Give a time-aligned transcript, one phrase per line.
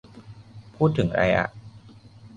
[0.75, 1.47] พูดถึงไรอะ